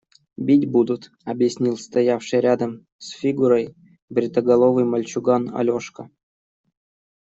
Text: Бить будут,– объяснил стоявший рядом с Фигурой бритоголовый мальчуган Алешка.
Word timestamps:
Бить 0.35 0.67
будут,– 0.67 1.11
объяснил 1.25 1.77
стоявший 1.77 2.39
рядом 2.39 2.87
с 2.97 3.09
Фигурой 3.11 3.75
бритоголовый 4.09 4.83
мальчуган 4.83 5.55
Алешка. 5.55 6.09